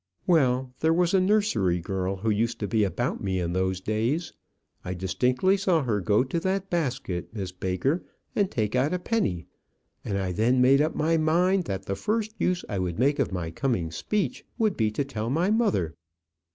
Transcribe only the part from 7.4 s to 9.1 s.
Baker, and take out a